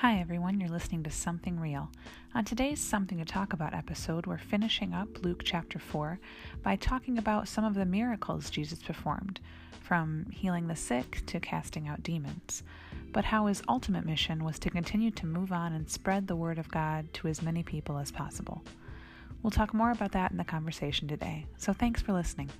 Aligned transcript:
Hi, 0.00 0.18
everyone. 0.20 0.60
You're 0.60 0.68
listening 0.68 1.04
to 1.04 1.10
Something 1.10 1.58
Real. 1.58 1.90
On 2.34 2.44
today's 2.44 2.80
Something 2.80 3.16
to 3.16 3.24
Talk 3.24 3.54
About 3.54 3.72
episode, 3.72 4.26
we're 4.26 4.36
finishing 4.36 4.92
up 4.92 5.24
Luke 5.24 5.40
chapter 5.42 5.78
4 5.78 6.20
by 6.62 6.76
talking 6.76 7.16
about 7.16 7.48
some 7.48 7.64
of 7.64 7.72
the 7.72 7.86
miracles 7.86 8.50
Jesus 8.50 8.82
performed, 8.82 9.40
from 9.80 10.26
healing 10.30 10.66
the 10.66 10.76
sick 10.76 11.22
to 11.24 11.40
casting 11.40 11.88
out 11.88 12.02
demons, 12.02 12.62
but 13.10 13.24
how 13.24 13.46
his 13.46 13.62
ultimate 13.70 14.04
mission 14.04 14.44
was 14.44 14.58
to 14.58 14.68
continue 14.68 15.10
to 15.12 15.24
move 15.24 15.50
on 15.50 15.72
and 15.72 15.88
spread 15.88 16.26
the 16.26 16.36
word 16.36 16.58
of 16.58 16.70
God 16.70 17.10
to 17.14 17.28
as 17.28 17.40
many 17.40 17.62
people 17.62 17.96
as 17.96 18.12
possible. 18.12 18.62
We'll 19.42 19.50
talk 19.50 19.72
more 19.72 19.92
about 19.92 20.12
that 20.12 20.30
in 20.30 20.36
the 20.36 20.44
conversation 20.44 21.08
today, 21.08 21.46
so 21.56 21.72
thanks 21.72 22.02
for 22.02 22.12
listening. 22.12 22.50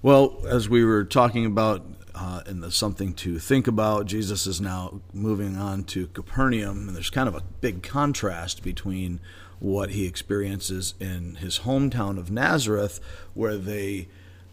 Well, 0.00 0.42
as 0.48 0.70
we 0.70 0.82
were 0.82 1.04
talking 1.04 1.44
about 1.44 1.84
uh, 2.14 2.42
and 2.46 2.62
the 2.62 2.70
something 2.70 3.14
to 3.14 3.38
think 3.38 3.66
about. 3.66 4.06
Jesus 4.06 4.46
is 4.46 4.60
now 4.60 5.00
moving 5.12 5.56
on 5.56 5.84
to 5.84 6.06
Capernaum, 6.08 6.88
and 6.88 6.96
there's 6.96 7.10
kind 7.10 7.28
of 7.28 7.34
a 7.34 7.42
big 7.60 7.82
contrast 7.82 8.62
between 8.62 9.20
what 9.58 9.90
he 9.90 10.06
experiences 10.06 10.94
in 10.98 11.36
his 11.36 11.60
hometown 11.60 12.18
of 12.18 12.30
Nazareth, 12.30 13.00
where 13.34 13.56
they 13.56 14.08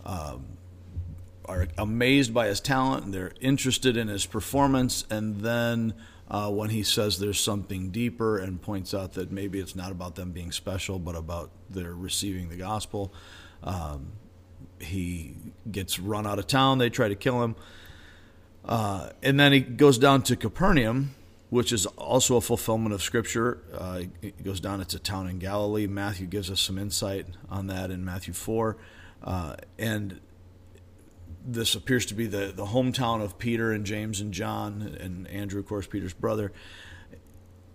um, 0.05 0.45
are 1.45 1.68
amazed 1.77 2.34
by 2.34 2.48
his 2.48 2.62
talent 2.62 3.05
and 3.05 3.13
they're 3.13 3.34
interested 3.41 3.98
in 3.98 4.07
his 4.07 4.26
performance, 4.26 5.05
and 5.10 5.38
then 5.38 5.94
uh, 6.30 6.49
when 6.49 6.70
he 6.70 6.84
says 6.84 7.18
there's 7.18 7.40
something 7.40 7.90
deeper 7.90 8.38
and 8.38 8.62
points 8.62 8.94
out 8.94 9.13
that 9.13 9.32
maybe 9.32 9.60
it's 9.60 9.76
not 9.76 9.91
about 9.91 10.16
them 10.16 10.32
being 10.32 10.52
special, 10.52 10.99
but 10.99 11.16
about 11.16 11.49
their 11.70 11.94
receiving 11.94 12.49
the 12.49 12.55
gospel. 12.55 13.12
Um, 13.63 14.12
he 14.80 15.35
gets 15.71 15.99
run 15.99 16.26
out 16.26 16.40
of 16.40 16.48
town. 16.48 16.77
They 16.77 16.90
try 16.90 17.07
to 17.07 17.15
kill 17.15 17.43
him. 17.43 17.55
Uh, 18.65 19.10
and 19.24 19.40
then 19.40 19.52
he 19.52 19.60
goes 19.60 19.98
down 19.98 20.21
to 20.24 20.35
Capernaum, 20.35 21.15
which 21.49 21.71
is 21.71 21.85
also 21.85 22.35
a 22.35 22.41
fulfillment 22.41 22.93
of 22.93 23.02
Scripture. 23.02 23.60
Uh, 23.74 24.04
he 24.21 24.32
goes 24.43 24.60
down, 24.60 24.82
it's 24.82 24.93
a 24.93 24.99
town 24.99 25.27
in 25.27 25.40
Galilee. 25.40 25.87
Matthew 25.87 26.27
gives 26.27 26.52
us 26.52 26.60
some 26.60 26.77
insight 26.77 27.26
on 27.49 27.68
that 27.68 27.91
in 27.91 28.05
Matthew 28.05 28.34
4. 28.34 28.77
Uh, 29.24 29.55
and 29.77 30.20
this 31.46 31.76
appears 31.76 32.05
to 32.07 32.13
be 32.13 32.27
the, 32.27 32.54
the 32.55 32.65
hometown 32.65 33.24
of 33.24 33.37
Peter 33.37 33.71
and 33.71 33.85
James 33.85 34.21
and 34.21 34.34
John, 34.34 34.98
and 34.99 35.27
Andrew, 35.27 35.60
of 35.60 35.68
course, 35.68 35.87
Peter's 35.87 36.13
brother. 36.13 36.52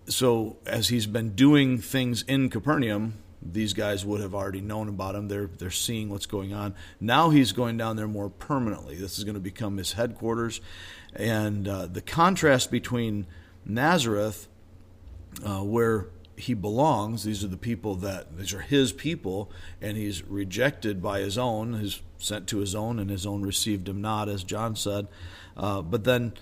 So, 0.07 0.57
as 0.65 0.89
he's 0.89 1.07
been 1.07 1.35
doing 1.35 1.79
things 1.79 2.21
in 2.23 2.49
Capernaum, 2.49 3.15
these 3.45 3.73
guys 3.73 4.05
would 4.05 4.21
have 4.21 4.33
already 4.33 4.61
known 4.61 4.89
about 4.89 5.15
him. 5.15 5.27
They're 5.27 5.47
they're 5.47 5.71
seeing 5.71 6.09
what's 6.09 6.25
going 6.25 6.53
on. 6.53 6.75
Now 6.99 7.29
he's 7.29 7.51
going 7.51 7.77
down 7.77 7.95
there 7.95 8.07
more 8.07 8.29
permanently. 8.29 8.95
This 8.95 9.17
is 9.17 9.23
going 9.23 9.35
to 9.35 9.41
become 9.41 9.77
his 9.77 9.93
headquarters, 9.93 10.61
and 11.13 11.67
uh, 11.67 11.85
the 11.87 12.01
contrast 12.01 12.71
between 12.71 13.27
Nazareth, 13.65 14.47
uh, 15.43 15.63
where 15.63 16.07
he 16.37 16.53
belongs. 16.53 17.23
These 17.23 17.43
are 17.43 17.47
the 17.47 17.57
people 17.57 17.95
that 17.95 18.37
these 18.37 18.53
are 18.53 18.61
his 18.61 18.91
people, 18.91 19.51
and 19.81 19.97
he's 19.97 20.23
rejected 20.23 21.01
by 21.01 21.19
his 21.19 21.37
own. 21.37 21.79
He's 21.79 22.01
sent 22.17 22.47
to 22.47 22.57
his 22.59 22.75
own, 22.75 22.99
and 22.99 23.09
his 23.09 23.25
own 23.25 23.43
received 23.43 23.87
him 23.87 24.01
not, 24.01 24.27
as 24.27 24.43
John 24.43 24.75
said. 24.75 25.07
Uh, 25.55 25.81
but 25.81 26.03
then 26.03 26.33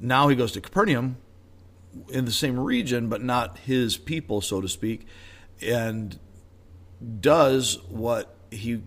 now 0.00 0.28
he 0.28 0.36
goes 0.36 0.52
to 0.52 0.60
Capernaum, 0.60 1.16
in 2.10 2.24
the 2.24 2.32
same 2.32 2.58
region, 2.58 3.08
but 3.08 3.22
not 3.22 3.58
his 3.58 3.96
people, 3.96 4.40
so 4.40 4.60
to 4.60 4.68
speak, 4.68 5.06
and 5.62 6.18
does 7.20 7.78
what 7.88 8.34
he 8.50 8.82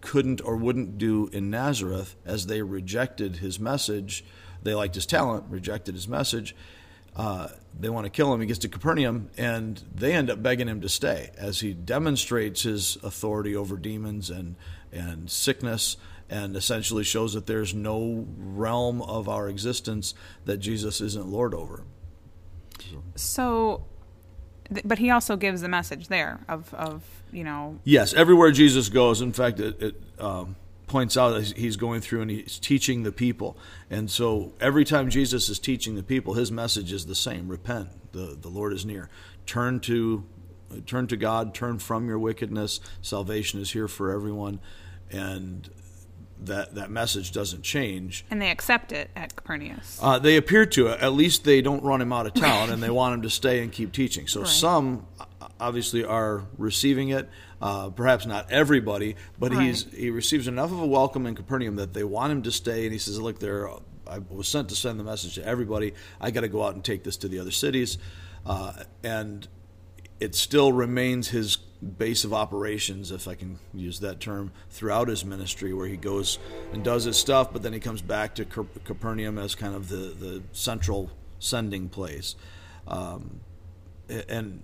couldn't 0.00 0.40
or 0.40 0.56
wouldn't 0.56 0.98
do 0.98 1.28
in 1.32 1.50
Nazareth 1.50 2.16
as 2.24 2.46
they 2.46 2.62
rejected 2.62 3.36
his 3.36 3.58
message. 3.58 4.24
They 4.62 4.74
liked 4.74 4.94
his 4.94 5.06
talent, 5.06 5.44
rejected 5.48 5.94
his 5.94 6.06
message. 6.06 6.54
Uh, 7.16 7.48
they 7.78 7.88
want 7.88 8.04
to 8.04 8.10
kill 8.10 8.32
him. 8.32 8.40
He 8.40 8.46
gets 8.46 8.58
to 8.60 8.68
Capernaum, 8.68 9.30
and 9.36 9.82
they 9.94 10.12
end 10.12 10.30
up 10.30 10.42
begging 10.42 10.68
him 10.68 10.80
to 10.82 10.88
stay 10.88 11.30
as 11.36 11.60
he 11.60 11.72
demonstrates 11.72 12.62
his 12.62 12.96
authority 13.02 13.56
over 13.56 13.76
demons 13.76 14.30
and 14.30 14.56
and 14.92 15.30
sickness, 15.30 15.96
and 16.30 16.56
essentially 16.56 17.04
shows 17.04 17.34
that 17.34 17.46
there's 17.46 17.74
no 17.74 18.26
realm 18.38 19.02
of 19.02 19.28
our 19.28 19.48
existence 19.48 20.14
that 20.44 20.58
Jesus 20.58 21.00
isn't 21.00 21.26
Lord 21.26 21.52
over. 21.52 21.82
So, 23.14 23.84
but 24.84 24.98
he 24.98 25.10
also 25.10 25.36
gives 25.36 25.62
the 25.62 25.68
message 25.68 26.08
there 26.08 26.40
of 26.48 26.72
of 26.74 27.15
you 27.32 27.44
know. 27.44 27.78
Yes, 27.84 28.14
everywhere 28.14 28.50
Jesus 28.50 28.88
goes. 28.88 29.20
In 29.20 29.32
fact, 29.32 29.60
it, 29.60 29.82
it 29.82 30.02
um, 30.18 30.56
points 30.86 31.16
out 31.16 31.30
that 31.30 31.56
he's 31.56 31.76
going 31.76 32.00
through 32.00 32.22
and 32.22 32.30
he's 32.30 32.58
teaching 32.58 33.02
the 33.02 33.12
people. 33.12 33.56
And 33.90 34.10
so 34.10 34.52
every 34.60 34.84
time 34.84 35.10
Jesus 35.10 35.48
is 35.48 35.58
teaching 35.58 35.94
the 35.94 36.02
people, 36.02 36.34
his 36.34 36.50
message 36.50 36.92
is 36.92 37.06
the 37.06 37.14
same: 37.14 37.48
repent. 37.48 38.12
the 38.12 38.36
The 38.40 38.48
Lord 38.48 38.72
is 38.72 38.84
near. 38.84 39.08
Turn 39.46 39.80
to 39.80 40.24
turn 40.86 41.06
to 41.08 41.16
God. 41.16 41.54
Turn 41.54 41.78
from 41.78 42.08
your 42.08 42.18
wickedness. 42.18 42.80
Salvation 43.02 43.60
is 43.60 43.70
here 43.72 43.88
for 43.88 44.10
everyone, 44.10 44.60
and 45.10 45.68
that 46.40 46.74
that 46.74 46.90
message 46.90 47.32
doesn't 47.32 47.62
change. 47.62 48.24
And 48.30 48.40
they 48.40 48.50
accept 48.50 48.92
it 48.92 49.10
at 49.16 49.34
Capernaum. 49.36 49.80
Uh, 50.00 50.18
they 50.18 50.36
appear 50.36 50.66
to. 50.66 50.88
At 50.88 51.12
least 51.12 51.44
they 51.44 51.62
don't 51.62 51.82
run 51.82 52.00
him 52.00 52.12
out 52.12 52.26
of 52.26 52.34
town, 52.34 52.70
and 52.70 52.82
they 52.82 52.90
want 52.90 53.14
him 53.14 53.22
to 53.22 53.30
stay 53.30 53.62
and 53.62 53.72
keep 53.72 53.92
teaching. 53.92 54.26
So 54.26 54.40
right. 54.40 54.48
some 54.48 55.06
obviously 55.60 56.04
are 56.04 56.44
receiving 56.58 57.10
it. 57.10 57.28
Uh, 57.60 57.90
perhaps 57.90 58.26
not 58.26 58.50
everybody, 58.50 59.16
but 59.38 59.52
right. 59.52 59.66
he's 59.66 59.84
he 59.92 60.10
receives 60.10 60.46
enough 60.48 60.70
of 60.70 60.80
a 60.80 60.86
welcome 60.86 61.26
in 61.26 61.34
Capernaum 61.34 61.76
that 61.76 61.94
they 61.94 62.04
want 62.04 62.32
him 62.32 62.42
to 62.42 62.52
stay. 62.52 62.84
And 62.84 62.92
he 62.92 62.98
says, 62.98 63.20
"Look, 63.20 63.38
there, 63.38 63.68
I 64.06 64.18
was 64.28 64.48
sent 64.48 64.68
to 64.70 64.76
send 64.76 65.00
the 65.00 65.04
message 65.04 65.34
to 65.36 65.46
everybody. 65.46 65.94
I 66.20 66.30
got 66.30 66.42
to 66.42 66.48
go 66.48 66.62
out 66.62 66.74
and 66.74 66.84
take 66.84 67.04
this 67.04 67.16
to 67.18 67.28
the 67.28 67.38
other 67.38 67.50
cities." 67.50 67.98
Uh, 68.44 68.72
and 69.02 69.48
it 70.20 70.34
still 70.34 70.72
remains 70.72 71.28
his 71.28 71.56
base 71.56 72.24
of 72.24 72.32
operations, 72.32 73.10
if 73.10 73.28
I 73.28 73.34
can 73.34 73.58
use 73.74 74.00
that 74.00 74.20
term, 74.20 74.52
throughout 74.70 75.08
his 75.08 75.24
ministry, 75.24 75.72
where 75.72 75.86
he 75.86 75.96
goes 75.96 76.38
and 76.72 76.82
does 76.82 77.04
his 77.04 77.16
stuff, 77.16 77.52
but 77.52 77.62
then 77.62 77.72
he 77.72 77.80
comes 77.80 78.00
back 78.00 78.34
to 78.36 78.44
Capernaum 78.44 79.38
as 79.38 79.54
kind 79.54 79.74
of 79.74 79.88
the, 79.88 79.96
the 79.96 80.42
central 80.52 81.10
sending 81.38 81.88
place. 81.88 82.34
Um, 82.88 83.40
and 84.08 84.62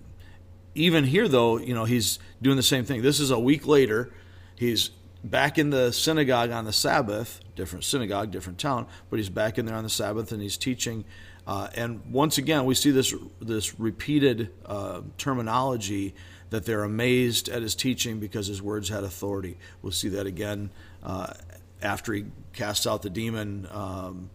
even 0.75 1.05
here, 1.05 1.27
though, 1.27 1.57
you 1.57 1.73
know, 1.73 1.85
he's 1.85 2.19
doing 2.41 2.57
the 2.57 2.63
same 2.63 2.85
thing. 2.85 3.01
This 3.01 3.19
is 3.19 3.31
a 3.31 3.39
week 3.39 3.67
later. 3.67 4.11
He's 4.55 4.91
back 5.23 5.57
in 5.57 5.69
the 5.69 5.91
synagogue 5.91 6.51
on 6.51 6.65
the 6.65 6.73
Sabbath, 6.73 7.39
different 7.55 7.85
synagogue, 7.85 8.31
different 8.31 8.59
town, 8.59 8.87
but 9.09 9.17
he's 9.17 9.29
back 9.29 9.57
in 9.57 9.65
there 9.65 9.75
on 9.75 9.83
the 9.83 9.89
Sabbath 9.89 10.31
and 10.31 10.41
he's 10.41 10.57
teaching. 10.57 11.05
Uh, 11.45 11.69
and 11.75 12.01
once 12.11 12.37
again, 12.37 12.65
we 12.65 12.75
see 12.75 12.91
this 12.91 13.13
this 13.41 13.79
repeated 13.79 14.49
uh, 14.65 15.01
terminology 15.17 16.13
that 16.49 16.65
they're 16.65 16.83
amazed 16.83 17.49
at 17.49 17.61
his 17.61 17.75
teaching 17.75 18.19
because 18.19 18.47
his 18.47 18.61
words 18.61 18.89
had 18.89 19.03
authority. 19.03 19.57
We'll 19.81 19.91
see 19.91 20.09
that 20.09 20.25
again 20.25 20.69
uh, 21.01 21.33
after 21.81 22.13
he 22.13 22.25
casts 22.53 22.87
out 22.87 23.01
the 23.01 23.09
demon 23.09 23.67
um, 23.71 24.29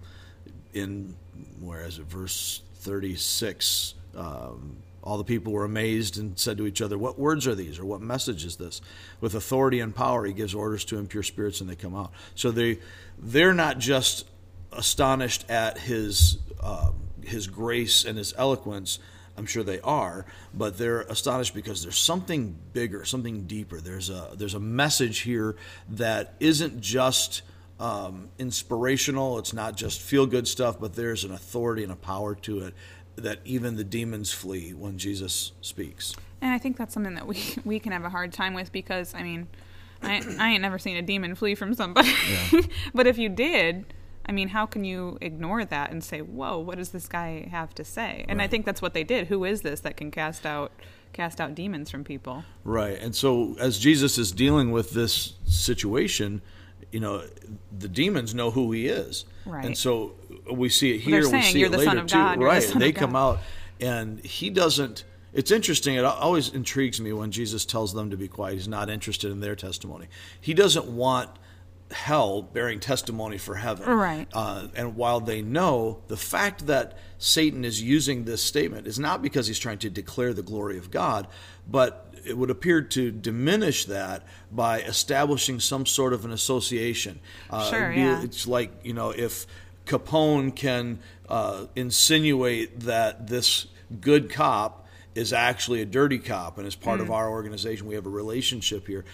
in 0.75 1.16
where 1.60 1.84
is 1.84 1.98
it, 1.98 2.06
verse 2.06 2.62
thirty 2.77 3.16
six. 3.16 3.94
Um, 4.15 4.78
all 5.08 5.16
the 5.16 5.24
people 5.24 5.54
were 5.54 5.64
amazed 5.64 6.19
and 6.19 6.38
said 6.38 6.58
to 6.58 6.66
each 6.66 6.82
other, 6.82 6.98
What 6.98 7.19
words 7.19 7.46
are 7.46 7.54
these, 7.54 7.78
or 7.78 7.86
what 7.86 8.02
message 8.02 8.44
is 8.44 8.56
this? 8.56 8.82
With 9.22 9.34
authority 9.34 9.80
and 9.80 9.96
power, 9.96 10.26
he 10.26 10.34
gives 10.34 10.54
orders 10.54 10.84
to 10.86 10.98
impure 10.98 11.22
spirits 11.22 11.62
and 11.62 11.70
they 11.70 11.76
come 11.76 11.96
out. 11.96 12.12
So 12.34 12.50
they, 12.50 12.80
they're 13.18 13.54
not 13.54 13.78
just 13.78 14.26
astonished 14.70 15.48
at 15.48 15.78
his, 15.78 16.36
uh, 16.60 16.91
his 17.24 17.47
grace 17.47 18.04
and 18.04 18.18
his 18.18 18.34
eloquence. 18.36 18.98
I'm 19.38 19.47
sure 19.47 19.62
they 19.62 19.80
are, 19.80 20.26
but 20.52 20.76
they're 20.76 21.00
astonished 21.00 21.54
because 21.54 21.82
there's 21.82 21.97
something 21.97 22.54
bigger, 22.74 23.06
something 23.06 23.47
deeper. 23.47 23.80
There's 23.80 24.10
a, 24.10 24.33
there's 24.34 24.54
a 24.54 24.60
message 24.60 25.21
here 25.21 25.56
that 25.88 26.34
isn't 26.38 26.83
just. 26.83 27.42
Um, 27.80 28.30
inspirational. 28.41 29.38
It's 29.38 29.53
not 29.53 29.77
just 29.77 30.00
feel 30.00 30.27
good 30.27 30.48
stuff, 30.48 30.80
but 30.80 30.97
there's 30.97 31.22
an 31.22 31.30
authority 31.30 31.84
and 31.84 31.92
a 31.92 31.94
power 31.94 32.34
to 32.34 32.65
it 32.65 32.74
that 33.22 33.41
even 33.44 33.76
the 33.76 33.84
demons 33.84 34.32
flee 34.32 34.72
when 34.72 34.98
Jesus 34.98 35.53
speaks. 35.60 36.15
And 36.41 36.53
I 36.53 36.59
think 36.59 36.76
that's 36.76 36.94
something 36.94 37.15
that 37.15 37.26
we 37.26 37.42
we 37.65 37.78
can 37.78 37.92
have 37.92 38.04
a 38.04 38.10
hard 38.10 38.32
time 38.32 38.54
with 38.54 38.72
because 38.72 39.15
I 39.15 39.22
mean, 39.22 39.48
I 40.03 40.22
I 40.38 40.50
ain't 40.50 40.62
never 40.62 40.78
seen 40.78 40.97
a 40.97 41.03
demon 41.03 41.34
flee 41.34 41.54
from 41.54 41.74
somebody. 41.74 42.12
Yeah. 42.53 42.60
but 42.94 43.06
if 43.06 43.18
you 43.18 43.28
did, 43.28 43.92
I 44.26 44.32
mean, 44.32 44.48
how 44.48 44.66
can 44.66 44.84
you 44.84 45.18
ignore 45.20 45.65
that 45.65 45.91
and 45.91 46.04
say, 46.04 46.20
"Whoa, 46.20 46.59
what 46.59 46.76
does 46.78 46.91
this 46.91 47.09
guy 47.09 47.48
have 47.50 47.74
to 47.76 47.84
say?" 47.84 48.24
And 48.28 48.38
right. 48.38 48.44
I 48.44 48.48
think 48.48 48.66
that's 48.66 48.82
what 48.82 48.94
they 48.94 49.04
did. 49.04 49.28
Who 49.28 49.44
is 49.44 49.62
this 49.62 49.80
that 49.80 49.97
can 49.97 50.10
cast 50.10 50.44
out 50.44 50.72
cast 51.12 51.41
out 51.41 51.54
demons 51.54 51.91
from 51.91 52.04
people? 52.04 52.44
Right. 52.64 52.98
And 53.00 53.14
so 53.14 53.56
as 53.59 53.78
Jesus 53.78 54.18
is 54.18 54.30
dealing 54.32 54.71
with 54.71 54.91
this 54.91 55.34
situation, 55.47 56.42
you 56.92 57.00
know, 57.00 57.22
the 57.76 57.88
demons 57.88 58.34
know 58.34 58.50
who 58.50 58.72
he 58.72 58.86
is. 58.86 59.24
Right. 59.44 59.64
And 59.64 59.76
so 59.76 60.14
we 60.50 60.68
see 60.68 60.94
it 60.94 61.00
here. 61.00 61.28
we 61.28 61.42
see 61.42 61.62
it 61.62 61.70
later 61.70 62.00
too. 62.00 62.06
God, 62.06 62.40
right. 62.40 62.62
The 62.62 62.78
they 62.78 62.92
come 62.92 63.16
out, 63.16 63.40
and 63.80 64.24
he 64.24 64.50
doesn't. 64.50 65.04
It's 65.34 65.50
interesting. 65.50 65.94
It 65.94 66.04
always 66.04 66.48
intrigues 66.48 67.00
me 67.00 67.12
when 67.12 67.30
Jesus 67.30 67.66
tells 67.66 67.92
them 67.92 68.10
to 68.10 68.16
be 68.16 68.28
quiet. 68.28 68.54
He's 68.54 68.68
not 68.68 68.88
interested 68.88 69.30
in 69.30 69.40
their 69.40 69.54
testimony. 69.54 70.08
He 70.40 70.54
doesn't 70.54 70.86
want 70.86 71.30
hell 71.90 72.42
bearing 72.42 72.80
testimony 72.80 73.38
for 73.38 73.54
heaven. 73.54 73.88
Right. 73.88 74.26
Uh, 74.32 74.68
and 74.74 74.96
while 74.96 75.20
they 75.20 75.42
know, 75.42 76.02
the 76.08 76.16
fact 76.16 76.66
that 76.66 76.98
Satan 77.18 77.64
is 77.64 77.80
using 77.82 78.24
this 78.24 78.42
statement 78.42 78.86
is 78.86 78.98
not 78.98 79.22
because 79.22 79.46
he's 79.46 79.58
trying 79.58 79.78
to 79.78 79.90
declare 79.90 80.34
the 80.34 80.42
glory 80.42 80.78
of 80.78 80.90
God, 80.90 81.26
but 81.68 82.14
it 82.26 82.36
would 82.36 82.50
appear 82.50 82.82
to 82.82 83.10
diminish 83.10 83.86
that 83.86 84.24
by 84.52 84.80
establishing 84.82 85.60
some 85.60 85.86
sort 85.86 86.12
of 86.12 86.24
an 86.24 86.32
association. 86.32 87.20
Uh, 87.48 87.70
sure, 87.70 87.92
yeah. 87.92 88.22
It's 88.22 88.46
like, 88.46 88.70
you 88.82 88.92
know, 88.92 89.10
if 89.10 89.46
Capone 89.86 90.54
can 90.54 90.98
uh, 91.28 91.66
insinuate 91.74 92.80
that 92.80 93.28
this 93.28 93.66
good 94.00 94.30
cop 94.30 94.86
is 95.14 95.32
actually 95.32 95.82
a 95.82 95.86
dirty 95.86 96.18
cop 96.18 96.58
and 96.58 96.66
is 96.66 96.76
part 96.76 97.00
mm. 97.00 97.02
of 97.02 97.10
our 97.10 97.28
organization. 97.28 97.86
We 97.86 97.96
have 97.96 98.06
a 98.06 98.10
relationship 98.10 98.86
here. 98.86 99.04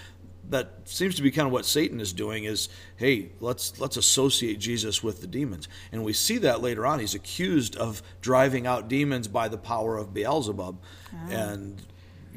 That 0.51 0.73
seems 0.85 1.15
to 1.17 1.23
be 1.23 1.31
kind 1.31 1.47
of 1.47 1.53
what 1.53 1.65
Satan 1.65 2.01
is 2.01 2.13
doing 2.13 2.45
is, 2.45 2.69
hey, 2.97 3.31
let's 3.41 3.81
let's 3.81 3.97
associate 3.97 4.59
Jesus 4.59 5.03
with 5.03 5.21
the 5.21 5.27
demons. 5.27 5.69
And 5.91 6.05
we 6.05 6.13
see 6.13 6.39
that 6.39 6.61
later 6.61 6.87
on. 6.87 6.99
He's 6.99 7.15
accused 7.15 7.77
of 7.77 8.03
driving 8.21 8.67
out 8.67 8.89
demons 8.89 9.27
by 9.29 9.49
the 9.49 9.59
power 9.59 9.97
of 9.97 10.13
Beelzebub. 10.13 10.79
Oh. 11.13 11.31
And 11.31 11.81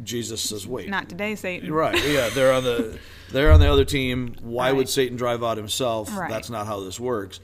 Jesus 0.04 0.42
says, 0.42 0.66
"Wait, 0.68 0.90
not 0.90 1.10
today, 1.10 1.36
Satan." 1.36 1.72
Right? 1.72 1.96
Yeah, 2.08 2.30
they're 2.30 2.54
on 2.54 2.64
the 2.64 3.00
they're 3.32 3.52
on 3.52 3.60
the 3.60 3.72
other 3.72 3.86
team. 3.86 4.36
Why 4.42 4.68
right. 4.68 4.78
would 4.78 4.90
Satan 4.90 5.18
drive 5.18 5.44
out 5.44 5.58
himself? 5.58 6.16
Right. 6.16 6.30
That's 6.30 6.50
not 6.50 6.68
how 6.68 6.82
this 6.82 7.00
works. 7.00 7.40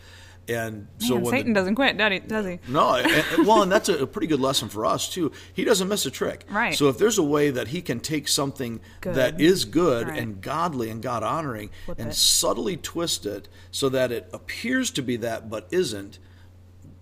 And 0.47 0.87
so 0.97 1.15
Man, 1.15 1.25
Satan 1.25 1.53
the, 1.53 1.59
doesn't 1.59 1.75
quit, 1.75 1.97
does 1.97 2.11
he? 2.11 2.19
Does 2.19 2.45
he? 2.45 2.59
No. 2.67 2.95
and, 2.95 3.47
well, 3.47 3.63
and 3.63 3.71
that's 3.71 3.87
a, 3.87 4.03
a, 4.03 4.07
pretty 4.07 4.27
good 4.27 4.41
lesson 4.41 4.67
for 4.67 4.85
us 4.85 5.09
too. 5.09 5.31
He 5.53 5.63
doesn't 5.63 5.87
miss 5.87 6.05
a 6.05 6.11
trick. 6.11 6.45
Right. 6.49 6.75
So 6.75 6.89
if 6.89 6.97
there's 6.97 7.17
a 7.17 7.23
way 7.23 7.49
that 7.49 7.69
he 7.69 7.81
can 7.81 8.01
take 8.01 8.27
something 8.27 8.81
good. 8.99 9.15
that 9.15 9.39
is 9.39 9.63
good 9.63 10.07
right. 10.07 10.19
and 10.19 10.41
godly 10.41 10.89
and 10.89 11.01
God 11.01 11.23
honoring 11.23 11.69
and 11.97 12.09
it. 12.09 12.15
subtly 12.15 12.75
twist 12.75 13.25
it 13.25 13.47
so 13.71 13.87
that 13.89 14.11
it 14.11 14.29
appears 14.33 14.91
to 14.91 15.01
be 15.01 15.15
that 15.17 15.49
but 15.49 15.67
isn't, 15.71 16.19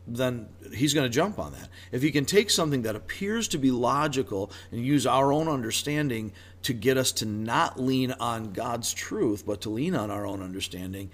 then 0.07 0.47
he's 0.73 0.93
going 0.93 1.05
to 1.05 1.13
jump 1.13 1.39
on 1.39 1.53
that. 1.53 1.69
If 1.91 2.01
he 2.01 2.11
can 2.11 2.25
take 2.25 2.49
something 2.49 2.83
that 2.83 2.95
appears 2.95 3.47
to 3.49 3.57
be 3.57 3.71
logical 3.71 4.51
and 4.71 4.85
use 4.85 5.07
our 5.07 5.31
own 5.33 5.47
understanding 5.47 6.33
to 6.63 6.73
get 6.73 6.97
us 6.97 7.11
to 7.13 7.25
not 7.25 7.79
lean 7.79 8.11
on 8.13 8.53
God's 8.53 8.93
truth, 8.93 9.45
but 9.45 9.61
to 9.61 9.69
lean 9.69 9.95
on 9.95 10.11
our 10.11 10.25
own 10.25 10.41
understanding, 10.41 11.09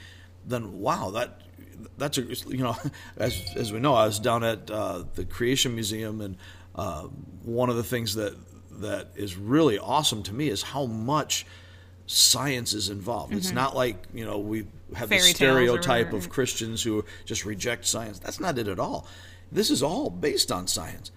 then 0.48 0.80
wow, 0.80 1.12
that 1.12 1.42
that's 1.98 2.18
a 2.18 2.22
you 2.22 2.64
know 2.64 2.76
as 3.18 3.44
as 3.56 3.72
we 3.72 3.80
know 3.80 3.94
I 3.94 4.06
was 4.06 4.20
down 4.20 4.44
at 4.44 4.72
uh, 4.72 5.04
the 5.16 5.26
Creation 5.26 5.76
Museum 5.76 6.22
and 6.22 6.38
uh, 6.76 7.04
one 7.44 7.70
of 7.70 7.76
the 7.76 7.84
things 7.84 8.16
that 8.16 8.34
that 8.82 9.10
is 9.16 9.38
really 9.38 9.80
awesome 9.80 10.24
to 10.24 10.34
me 10.34 10.50
is 10.50 10.62
how 10.62 10.86
much 10.86 11.46
science 12.06 12.74
is 12.74 12.90
involved. 12.90 13.32
Mm-hmm. 13.32 13.40
It's 13.40 13.52
not 13.52 13.76
like 13.76 13.98
you 14.14 14.26
know 14.26 14.40
we 14.40 14.66
have 14.96 15.10
Fairy 15.10 15.22
the 15.22 15.28
stereotype 15.28 16.14
of 16.14 16.30
Christians 16.30 16.84
who 16.84 17.04
just 17.26 17.46
reject 17.46 17.86
science. 17.86 18.20
That's 18.20 18.40
not 18.40 18.58
it 18.58 18.68
at 18.68 18.80
all. 18.80 19.08
This 19.52 19.70
is 19.70 19.84
all 19.84 20.10
based 20.10 20.52
on 20.52 20.68
science. 20.68 21.12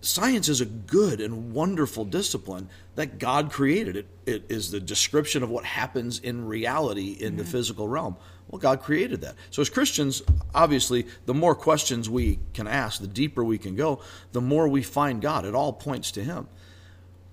Science 0.00 0.48
is 0.48 0.60
a 0.60 0.64
good 0.64 1.20
and 1.20 1.52
wonderful 1.52 2.04
discipline 2.04 2.68
that 2.94 3.18
God 3.18 3.50
created. 3.50 3.96
It, 3.96 4.06
it 4.26 4.44
is 4.48 4.70
the 4.70 4.78
description 4.78 5.42
of 5.42 5.50
what 5.50 5.64
happens 5.64 6.20
in 6.20 6.46
reality 6.46 7.16
in 7.18 7.30
mm-hmm. 7.30 7.38
the 7.38 7.44
physical 7.44 7.88
realm. 7.88 8.16
Well, 8.48 8.58
God 8.58 8.80
created 8.80 9.20
that. 9.20 9.34
So, 9.50 9.60
as 9.60 9.68
Christians, 9.68 10.22
obviously, 10.54 11.06
the 11.26 11.34
more 11.34 11.54
questions 11.54 12.08
we 12.08 12.38
can 12.54 12.66
ask, 12.66 13.00
the 13.00 13.06
deeper 13.06 13.44
we 13.44 13.58
can 13.58 13.76
go, 13.76 14.00
the 14.32 14.40
more 14.40 14.66
we 14.68 14.82
find 14.82 15.20
God. 15.20 15.44
It 15.44 15.54
all 15.54 15.72
points 15.72 16.10
to 16.12 16.24
Him. 16.24 16.48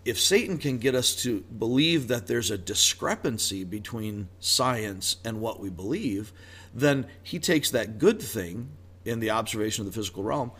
If 0.03 0.19
Satan 0.19 0.57
can 0.57 0.77
get 0.77 0.93
us 0.93 1.15
to 1.23 1.41
believe 1.41 2.09
that 2.09 2.27
there's 2.27 2.51
a 2.51 2.57
discrepancy 2.57 3.63
between 3.63 4.27
science 4.39 5.17
and 5.23 5.41
what 5.41 5.59
we 5.59 5.69
believe, 5.69 6.31
then 6.75 7.07
he 7.23 7.39
takes 7.39 7.71
that 7.71 7.97
good 7.97 8.21
thing 8.21 8.69
in 9.03 9.19
the 9.19 9.31
observation 9.31 9.81
of 9.81 9.91
the 9.91 9.97
physical 9.97 10.21
realm 10.21 10.51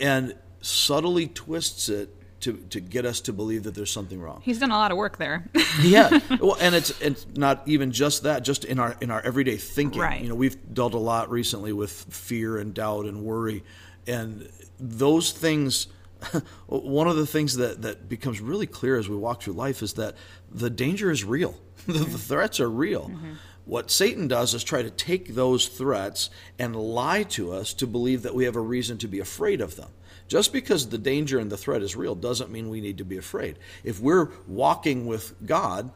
and 0.00 0.34
subtly 0.60 1.28
twists 1.28 1.88
it 1.88 2.14
to, 2.40 2.56
to 2.70 2.80
get 2.80 3.04
us 3.04 3.20
to 3.22 3.32
believe 3.32 3.64
that 3.64 3.74
there's 3.74 3.90
something 3.90 4.20
wrong. 4.20 4.40
He's 4.44 4.58
done 4.58 4.70
a 4.70 4.76
lot 4.76 4.90
of 4.90 4.96
work 4.96 5.18
there. 5.18 5.44
yeah, 5.82 6.20
well, 6.40 6.56
and 6.60 6.74
it's 6.74 6.98
it's 7.00 7.26
not 7.34 7.62
even 7.66 7.92
just 7.92 8.22
that. 8.22 8.44
Just 8.44 8.64
in 8.64 8.78
our 8.78 8.96
in 9.00 9.10
our 9.10 9.20
everyday 9.20 9.56
thinking, 9.56 10.00
right. 10.00 10.20
you 10.20 10.28
know, 10.28 10.34
we've 10.34 10.56
dealt 10.74 10.94
a 10.94 10.98
lot 10.98 11.30
recently 11.30 11.72
with 11.72 11.90
fear 11.90 12.58
and 12.58 12.74
doubt 12.74 13.06
and 13.06 13.22
worry, 13.22 13.64
and 14.06 14.48
those 14.78 15.32
things. 15.32 15.88
One 16.66 17.06
of 17.06 17.14
the 17.14 17.26
things 17.26 17.56
that 17.56 17.82
that 17.82 18.08
becomes 18.08 18.40
really 18.40 18.66
clear 18.66 18.98
as 18.98 19.08
we 19.08 19.16
walk 19.16 19.42
through 19.42 19.52
life 19.52 19.82
is 19.82 19.92
that 19.94 20.16
the 20.50 20.68
danger 20.68 21.12
is 21.12 21.24
real. 21.24 21.54
the, 21.86 21.92
the 21.92 22.18
threats 22.18 22.58
are 22.58 22.68
real. 22.68 23.04
Mm-hmm. 23.04 23.34
What 23.66 23.90
Satan 23.90 24.28
does 24.28 24.54
is 24.54 24.64
try 24.64 24.82
to 24.82 24.90
take 24.90 25.34
those 25.34 25.68
threats 25.68 26.30
and 26.58 26.74
lie 26.74 27.22
to 27.24 27.52
us 27.52 27.74
to 27.74 27.86
believe 27.86 28.22
that 28.22 28.34
we 28.34 28.46
have 28.46 28.56
a 28.56 28.60
reason 28.60 28.98
to 28.98 29.06
be 29.06 29.20
afraid 29.20 29.60
of 29.60 29.76
them. 29.76 29.90
Just 30.28 30.52
because 30.52 30.88
the 30.88 30.98
danger 30.98 31.38
and 31.38 31.50
the 31.50 31.56
threat 31.56 31.82
is 31.82 31.96
real 31.96 32.14
doesn't 32.14 32.50
mean 32.50 32.68
we 32.68 32.80
need 32.80 32.98
to 32.98 33.04
be 33.04 33.16
afraid. 33.16 33.58
If 33.82 33.98
we're 34.00 34.30
walking 34.46 35.06
with 35.06 35.34
God, 35.44 35.90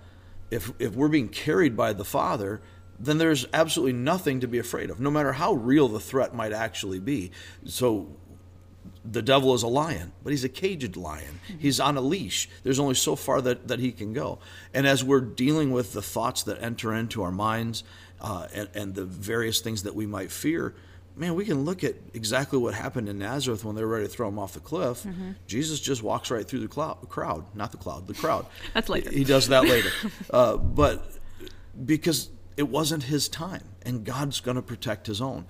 if, 0.51 0.73
if 0.79 0.95
we're 0.95 1.09
being 1.09 1.29
carried 1.29 1.77
by 1.77 1.93
the 1.93 2.05
Father, 2.05 2.63
then 2.99 3.19
there's 3.19 3.47
absolutely 3.53 3.93
nothing 3.93 4.41
to 4.41 4.49
be 4.49 4.59
afraid 4.59 4.91
of, 4.91 5.01
no 5.01 5.11
matter 5.11 5.33
how 5.33 5.53
real 5.53 5.89
the 5.89 6.01
threat 6.01 6.35
might 6.35 6.53
actually 6.53 7.01
be. 7.01 7.31
So 7.67 8.09
the 9.05 9.23
devil 9.23 9.55
is 9.55 9.63
a 9.63 9.69
lion, 9.69 10.13
but 10.23 10.31
he's 10.31 10.45
a 10.45 10.49
caged 10.49 10.97
lion. 10.97 11.41
He's 11.59 11.81
on 11.81 11.97
a 11.97 12.01
leash. 12.01 12.49
There's 12.63 12.79
only 12.79 12.95
so 12.95 13.17
far 13.17 13.41
that, 13.43 13.69
that 13.69 13.81
he 13.81 13.93
can 13.93 14.13
go. 14.13 14.39
And 14.73 14.87
as 14.87 15.03
we're 15.03 15.21
dealing 15.21 15.73
with 15.73 15.93
the 15.93 16.03
thoughts 16.03 16.45
that 16.45 16.63
enter 16.63 16.95
into 16.95 17.23
our 17.23 17.33
minds 17.33 17.85
uh, 18.21 18.47
and, 18.55 18.69
and 18.75 18.95
the 18.95 19.05
various 19.05 19.61
things 19.61 19.83
that 19.83 19.95
we 19.95 20.07
might 20.07 20.31
fear, 20.31 20.75
man, 21.23 21.37
we 21.37 21.45
can 21.45 21.65
look 21.65 21.85
at 21.85 21.95
exactly 22.15 22.59
what 22.59 22.75
happened 22.75 23.09
in 23.09 23.17
Nazareth 23.17 23.65
when 23.65 23.77
they 23.77 23.83
were 23.85 23.91
ready 23.93 24.07
to 24.07 24.11
throw 24.11 24.27
him 24.27 24.41
off 24.41 24.55
the 24.55 24.61
cliff. 24.61 25.05
Mm-hmm. 25.05 25.31
Jesus 25.47 25.79
just 25.79 26.03
walks 26.03 26.33
right 26.33 26.47
through 26.47 26.59
the 26.59 26.69
cloud, 26.69 27.09
crowd, 27.09 27.45
not 27.55 27.71
the 27.71 27.79
cloud, 27.79 28.09
the 28.09 28.15
crowd. 28.15 28.45
That's 28.75 28.89
later. 28.89 29.09
He, 29.11 29.19
he 29.19 29.25
does 29.25 29.47
that 29.47 29.65
later. 29.65 29.91
uh, 30.31 30.57
but 30.57 31.09
because 31.87 32.29
it 32.57 32.65
wasn't 32.65 33.05
his 33.05 33.29
time, 33.29 33.63
and 33.83 34.05
God's 34.05 34.41
going 34.41 34.57
to 34.57 34.63
protect 34.63 35.07
his 35.07 35.21
own. 35.21 35.47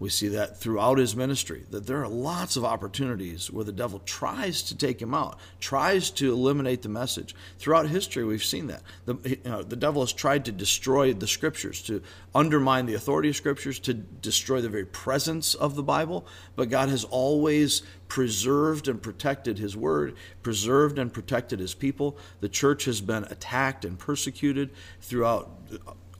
We 0.00 0.08
see 0.08 0.28
that 0.28 0.58
throughout 0.58 0.98
his 0.98 1.14
ministry, 1.14 1.64
that 1.70 1.86
there 1.86 2.02
are 2.02 2.08
lots 2.08 2.56
of 2.56 2.64
opportunities 2.64 3.50
where 3.50 3.64
the 3.64 3.72
devil 3.72 4.00
tries 4.00 4.62
to 4.64 4.76
take 4.76 5.00
him 5.00 5.14
out, 5.14 5.38
tries 5.60 6.10
to 6.12 6.32
eliminate 6.32 6.82
the 6.82 6.88
message. 6.88 7.34
Throughout 7.58 7.88
history, 7.88 8.24
we've 8.24 8.44
seen 8.44 8.66
that. 8.66 8.82
The, 9.06 9.16
you 9.24 9.50
know, 9.50 9.62
the 9.62 9.76
devil 9.76 10.02
has 10.02 10.12
tried 10.12 10.44
to 10.46 10.52
destroy 10.52 11.12
the 11.12 11.28
scriptures, 11.28 11.80
to 11.82 12.02
undermine 12.34 12.86
the 12.86 12.94
authority 12.94 13.28
of 13.28 13.36
scriptures, 13.36 13.78
to 13.80 13.94
destroy 13.94 14.60
the 14.60 14.68
very 14.68 14.86
presence 14.86 15.54
of 15.54 15.76
the 15.76 15.82
Bible, 15.82 16.26
but 16.56 16.70
God 16.70 16.88
has 16.88 17.04
always 17.04 17.82
preserved 18.08 18.88
and 18.88 19.00
protected 19.00 19.58
his 19.58 19.76
word, 19.76 20.16
preserved 20.42 20.98
and 20.98 21.12
protected 21.12 21.60
his 21.60 21.74
people. 21.74 22.18
The 22.40 22.48
church 22.48 22.84
has 22.86 23.00
been 23.00 23.24
attacked 23.24 23.84
and 23.84 23.98
persecuted 23.98 24.70
throughout 25.00 25.50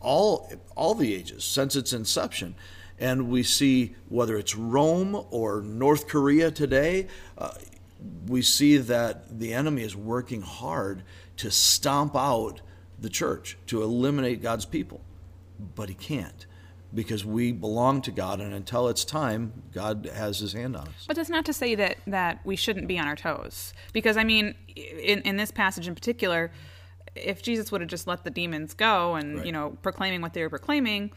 all, 0.01 0.53
all 0.77 0.95
the 0.95 1.13
ages 1.13 1.45
since 1.45 1.75
its 1.75 1.93
inception 1.93 2.55
and 3.05 3.29
we 3.29 3.43
see 3.43 3.95
whether 4.09 4.39
it's 4.39 4.57
Rome 4.57 5.27
or 5.31 5.61
North 5.61 6.09
Korea 6.09 6.51
today, 6.51 7.07
uh, 7.37 7.53
we 8.27 8.41
see 8.41 8.79
that 8.79 9.39
the 9.39 9.53
enemy 9.53 9.83
is 9.83 9.95
working 9.95 10.41
hard 10.41 11.03
to 11.37 11.51
stomp 11.51 12.17
out 12.17 12.63
the 12.99 13.11
church, 13.11 13.59
to 13.67 13.83
eliminate 13.83 14.41
God's 14.41 14.65
people. 14.65 15.03
But 15.75 15.91
he 15.91 15.95
can't 15.95 16.47
because 16.95 17.27
we 17.27 17.53
belong 17.53 18.01
to 18.03 18.11
God, 18.11 18.41
and 18.41 18.55
until 18.55 18.89
it's 18.89 19.05
time, 19.05 19.53
God 19.73 20.11
has 20.15 20.39
His 20.39 20.55
hand 20.55 20.75
on 20.75 20.89
us. 20.89 21.05
But 21.07 21.17
that's 21.17 21.29
not 21.29 21.45
to 21.45 21.53
say 21.53 21.75
that 21.75 21.99
that 22.07 22.41
we 22.47 22.57
shouldn't 22.57 22.89
be 22.89 22.99
on 22.99 23.07
our 23.07 23.17
toes, 23.17 23.75
because 23.93 24.17
I 24.17 24.25
mean, 24.25 24.55
in 24.77 25.21
in 25.23 25.37
this 25.37 25.51
passage 25.51 25.89
in 25.89 25.95
particular, 25.95 26.51
if 27.15 27.43
Jesus 27.43 27.71
would 27.71 27.83
have 27.83 27.91
just 27.91 28.07
let 28.07 28.25
the 28.25 28.31
demons 28.31 28.73
go 28.73 29.15
and 29.15 29.39
right. 29.39 29.47
you 29.47 29.53
know 29.53 29.77
proclaiming 29.83 30.23
what 30.23 30.33
they 30.33 30.43
were 30.43 30.51
proclaiming, 30.51 31.13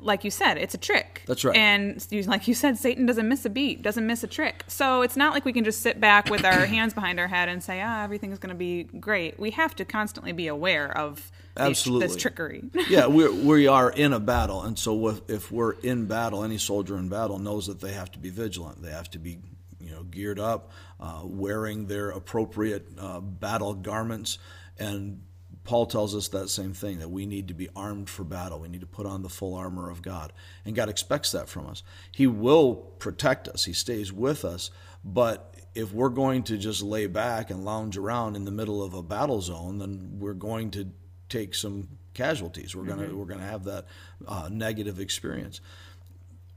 like 0.00 0.24
you 0.24 0.30
said, 0.30 0.58
it's 0.58 0.74
a 0.74 0.78
trick. 0.78 1.22
That's 1.26 1.44
right. 1.44 1.56
And 1.56 2.04
like 2.26 2.48
you 2.48 2.54
said, 2.54 2.78
Satan 2.78 3.06
doesn't 3.06 3.28
miss 3.28 3.44
a 3.44 3.50
beat, 3.50 3.82
doesn't 3.82 4.06
miss 4.06 4.22
a 4.24 4.26
trick. 4.26 4.64
So 4.68 5.02
it's 5.02 5.16
not 5.16 5.32
like 5.32 5.44
we 5.44 5.52
can 5.52 5.64
just 5.64 5.80
sit 5.82 6.00
back 6.00 6.30
with 6.30 6.44
our 6.44 6.66
hands 6.66 6.94
behind 6.94 7.18
our 7.20 7.28
head 7.28 7.48
and 7.48 7.62
say, 7.62 7.80
ah, 7.82 8.02
everything's 8.02 8.38
going 8.38 8.50
to 8.50 8.56
be 8.56 8.84
great. 8.84 9.38
We 9.38 9.50
have 9.52 9.74
to 9.76 9.84
constantly 9.84 10.32
be 10.32 10.46
aware 10.46 10.96
of 10.96 11.30
Absolutely. 11.56 12.06
this 12.06 12.16
trickery. 12.16 12.64
yeah, 12.88 13.06
we 13.06 13.28
we 13.44 13.66
are 13.66 13.90
in 13.90 14.12
a 14.12 14.20
battle, 14.20 14.62
and 14.62 14.78
so 14.78 15.08
if, 15.08 15.20
if 15.28 15.52
we're 15.52 15.72
in 15.72 16.06
battle, 16.06 16.44
any 16.44 16.58
soldier 16.58 16.96
in 16.98 17.08
battle 17.08 17.38
knows 17.38 17.66
that 17.66 17.80
they 17.80 17.92
have 17.92 18.10
to 18.12 18.18
be 18.18 18.30
vigilant. 18.30 18.82
They 18.82 18.90
have 18.90 19.10
to 19.12 19.18
be, 19.18 19.38
you 19.80 19.90
know, 19.90 20.02
geared 20.02 20.38
up, 20.38 20.70
uh, 21.00 21.22
wearing 21.24 21.86
their 21.86 22.10
appropriate 22.10 22.86
uh, 22.98 23.20
battle 23.20 23.74
garments, 23.74 24.38
and 24.78 25.22
Paul 25.66 25.86
tells 25.86 26.14
us 26.14 26.28
that 26.28 26.48
same 26.48 26.72
thing 26.72 27.00
that 27.00 27.10
we 27.10 27.26
need 27.26 27.48
to 27.48 27.54
be 27.54 27.68
armed 27.76 28.08
for 28.08 28.24
battle. 28.24 28.60
We 28.60 28.68
need 28.68 28.80
to 28.80 28.86
put 28.86 29.06
on 29.06 29.22
the 29.22 29.28
full 29.28 29.54
armor 29.54 29.90
of 29.90 30.00
God. 30.00 30.32
And 30.64 30.74
God 30.74 30.88
expects 30.88 31.32
that 31.32 31.48
from 31.48 31.66
us. 31.66 31.82
He 32.12 32.26
will 32.26 32.74
protect 32.74 33.48
us, 33.48 33.64
He 33.64 33.72
stays 33.72 34.12
with 34.12 34.44
us. 34.44 34.70
But 35.04 35.54
if 35.74 35.92
we're 35.92 36.08
going 36.08 36.44
to 36.44 36.56
just 36.56 36.82
lay 36.82 37.06
back 37.06 37.50
and 37.50 37.64
lounge 37.64 37.96
around 37.96 38.34
in 38.34 38.44
the 38.44 38.50
middle 38.50 38.82
of 38.82 38.94
a 38.94 39.02
battle 39.02 39.42
zone, 39.42 39.78
then 39.78 40.18
we're 40.18 40.32
going 40.32 40.70
to 40.72 40.88
take 41.28 41.54
some 41.54 41.88
casualties. 42.14 42.74
We're 42.74 42.84
gonna 42.84 43.14
we're 43.14 43.26
gonna 43.26 43.46
have 43.46 43.64
that 43.64 43.84
uh, 44.26 44.48
negative 44.50 44.98
experience. 44.98 45.60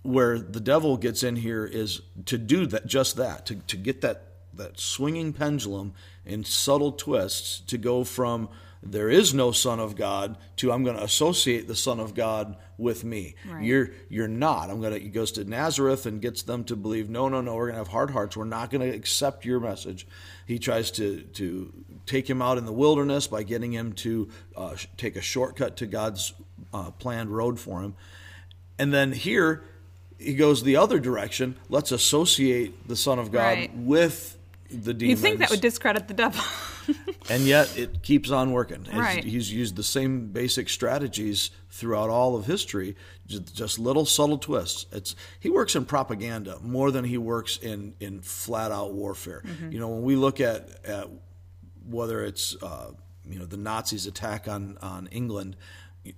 Where 0.03 0.39
the 0.39 0.61
devil 0.61 0.95
gets 0.95 1.23
in 1.23 1.35
here 1.35 1.65
is 1.65 2.01
to 2.25 2.37
do 2.37 2.65
that, 2.67 2.87
just 2.87 3.17
that, 3.17 3.45
to 3.47 3.55
to 3.55 3.77
get 3.77 4.01
that 4.01 4.29
that 4.53 4.79
swinging 4.79 5.33
pendulum 5.33 5.93
in 6.25 6.43
subtle 6.43 6.91
twists 6.91 7.59
to 7.61 7.77
go 7.77 8.03
from 8.03 8.49
there 8.81 9.09
is 9.09 9.33
no 9.33 9.51
son 9.51 9.79
of 9.79 9.95
God 9.95 10.37
to 10.57 10.71
I'm 10.71 10.83
going 10.83 10.95
to 10.95 11.03
associate 11.03 11.67
the 11.67 11.75
son 11.75 11.99
of 11.99 12.13
God 12.15 12.55
with 12.77 13.03
me. 13.03 13.35
Right. 13.45 13.63
You're 13.63 13.89
you're 14.07 14.27
not. 14.29 14.69
I'm 14.69 14.79
going 14.79 14.93
to 14.93 14.99
he 14.99 15.09
goes 15.09 15.33
to 15.33 15.43
Nazareth 15.43 16.05
and 16.05 16.21
gets 16.21 16.43
them 16.43 16.63
to 16.65 16.75
believe 16.77 17.09
no 17.09 17.27
no 17.27 17.41
no 17.41 17.55
we're 17.55 17.65
going 17.65 17.73
to 17.73 17.79
have 17.79 17.89
hard 17.89 18.11
hearts. 18.11 18.37
We're 18.37 18.45
not 18.45 18.69
going 18.69 18.89
to 18.89 18.95
accept 18.95 19.43
your 19.43 19.59
message. 19.59 20.07
He 20.45 20.59
tries 20.59 20.91
to 20.91 21.21
to 21.33 21.73
take 22.05 22.29
him 22.29 22.41
out 22.41 22.57
in 22.57 22.65
the 22.65 22.71
wilderness 22.71 23.27
by 23.27 23.43
getting 23.43 23.73
him 23.73 23.91
to 23.93 24.29
uh, 24.55 24.75
take 24.97 25.15
a 25.17 25.21
shortcut 25.21 25.75
to 25.77 25.85
God's 25.85 26.33
uh, 26.73 26.91
planned 26.91 27.29
road 27.29 27.59
for 27.59 27.81
him. 27.81 27.95
And 28.77 28.93
then 28.93 29.11
here 29.11 29.61
he 30.17 30.35
goes 30.35 30.63
the 30.63 30.77
other 30.77 30.99
direction. 30.99 31.57
Let's 31.67 31.91
associate 31.91 32.87
the 32.87 32.95
son 32.95 33.19
of 33.19 33.31
God 33.31 33.39
Right. 33.57 33.75
with 33.75 34.37
the 34.69 34.93
demons. 34.93 35.01
You'd 35.01 35.19
think 35.19 35.39
that 35.39 35.49
would 35.49 35.61
discredit 35.61 36.07
the 36.07 36.13
devil. 36.13 36.41
and 37.29 37.43
yet 37.43 37.77
it 37.77 38.01
keeps 38.01 38.31
on 38.31 38.51
working. 38.51 38.85
Right. 38.93 39.23
He's 39.23 39.51
used 39.51 39.75
the 39.75 39.83
same 39.83 40.27
basic 40.27 40.69
strategies 40.69 41.51
throughout 41.69 42.09
all 42.09 42.35
of 42.35 42.45
history, 42.45 42.95
just 43.27 43.79
little 43.79 44.05
subtle 44.05 44.37
twists. 44.37 44.85
It's 44.91 45.15
he 45.39 45.49
works 45.49 45.75
in 45.75 45.85
propaganda 45.85 46.57
more 46.61 46.91
than 46.91 47.05
he 47.05 47.17
works 47.17 47.57
in 47.57 47.93
in 47.99 48.21
flat 48.21 48.71
out 48.71 48.93
warfare. 48.93 49.43
You 49.69 49.79
know, 49.79 49.87
when 49.87 50.03
we 50.03 50.15
look 50.15 50.39
at 50.39 50.85
at 50.85 51.07
whether 51.85 52.23
it's 52.23 52.55
uh, 52.61 52.91
you 53.25 53.39
know 53.39 53.45
the 53.45 53.57
Nazis' 53.57 54.07
attack 54.07 54.47
on 54.47 54.77
on 54.81 55.07
England, 55.07 55.55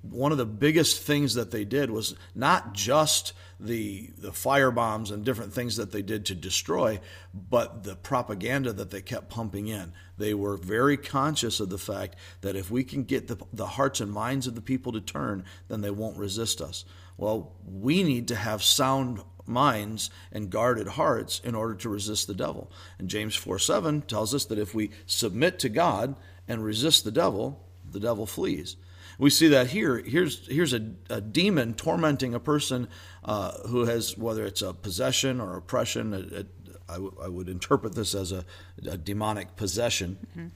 one 0.02 0.32
of 0.32 0.38
the 0.38 0.46
biggest 0.46 1.02
things 1.02 1.34
that 1.34 1.52
they 1.52 1.66
did 1.66 1.90
was 1.90 2.16
not 2.36 2.74
just 2.74 3.34
the 3.60 4.12
the 4.18 4.32
fire 4.32 4.72
bombs 4.72 5.12
and 5.12 5.24
different 5.24 5.54
things 5.54 5.78
that 5.78 5.92
they 5.92 6.02
did 6.02 6.26
to 6.26 6.36
destroy, 6.36 7.00
but 7.34 7.84
the 7.84 7.96
propaganda 7.96 8.74
that 8.74 8.92
they 8.92 9.02
kept 9.02 9.30
pumping 9.30 9.68
in. 9.68 9.94
They 10.18 10.34
were 10.34 10.58
very 10.58 10.98
conscious 10.98 11.60
of 11.60 11.70
the 11.70 11.78
fact 11.78 12.16
that 12.42 12.56
if 12.56 12.70
we 12.70 12.84
can 12.84 13.04
get 13.04 13.28
the, 13.28 13.38
the 13.54 13.68
hearts 13.68 14.02
and 14.02 14.12
minds 14.12 14.48
of 14.48 14.56
the 14.56 14.62
people 14.62 14.92
to 14.94 15.02
turn, 15.02 15.46
then 15.68 15.82
they 15.82 15.92
won't 15.92 16.18
resist 16.18 16.62
us. 16.62 16.86
Well, 17.18 17.54
we 17.66 18.04
need 18.04 18.28
to 18.30 18.36
have 18.36 18.64
sound 18.64 19.22
minds 19.46 20.10
and 20.32 20.50
guarded 20.50 20.88
hearts 20.88 21.42
in 21.44 21.56
order 21.56 21.76
to 21.76 21.90
resist 21.90 22.28
the 22.28 22.34
devil. 22.34 22.72
And 23.00 23.10
James 23.10 23.36
4 23.36 23.60
7 23.60 24.02
tells 24.04 24.34
us 24.34 24.46
that 24.46 24.60
if 24.60 24.74
we 24.74 24.92
submit 25.06 25.60
to 25.60 25.70
God 25.70 26.16
and 26.48 26.64
resist 26.64 27.04
the 27.04 27.12
devil, 27.12 27.64
the 27.90 28.00
devil 28.00 28.26
flees. 28.26 28.76
We 29.22 29.30
see 29.30 29.50
that 29.50 29.68
here. 29.70 30.00
Here's 30.00 30.48
here's 30.48 30.74
a, 30.74 30.94
a 31.08 31.22
demon 31.22 31.76
tormenting 31.76 32.34
a 32.34 32.40
person 32.40 32.88
uh, 33.24 33.52
who 33.68 33.86
has 33.86 34.18
whether 34.18 34.44
it's 34.44 34.64
a 34.64 34.74
possession 34.74 35.40
or 35.40 35.56
oppression. 35.58 36.12
It, 36.16 36.34
it, 36.34 36.48
I, 36.90 36.94
w- 36.94 37.16
I 37.24 37.28
would 37.28 37.48
interpret 37.48 37.94
this 37.94 38.16
as 38.16 38.32
a, 38.32 38.44
a 38.84 38.98
demonic 38.98 39.56
possession. 39.56 40.52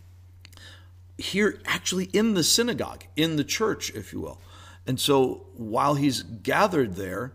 Here, 1.15 1.59
actually, 1.65 2.05
in 2.05 2.33
the 2.33 2.43
synagogue, 2.43 3.03
in 3.15 3.35
the 3.35 3.43
church, 3.43 3.91
if 3.91 4.11
you 4.11 4.21
will. 4.21 4.41
And 4.87 4.99
so, 4.99 5.45
while 5.53 5.93
he's 5.93 6.23
gathered 6.23 6.95
there, 6.95 7.33